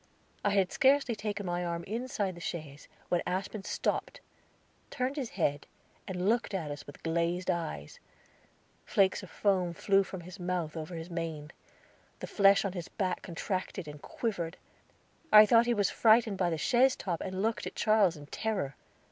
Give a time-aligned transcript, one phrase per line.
[0.43, 4.19] I had scarcely taken my arm inside the chaise when Aspen stopped,
[4.89, 5.67] turned his head,
[6.07, 7.99] and looked at us with glazed eyes;
[8.83, 11.51] flakes of foam flew from his mouth over his mane.
[12.19, 14.57] The flesh on his back contracted and quivered.
[15.31, 18.73] I thought he was frightened by the chaise top, and looked at Charles in terror.